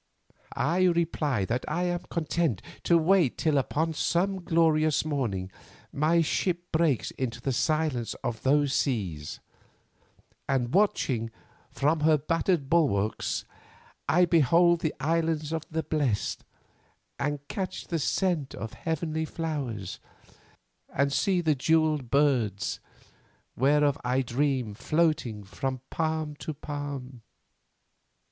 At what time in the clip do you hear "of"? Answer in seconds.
8.23-8.41, 15.53-15.65, 18.55-18.73